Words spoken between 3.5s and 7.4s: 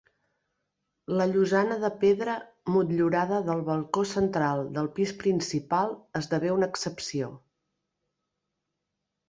del balcó central del pis principal esdevé una excepció.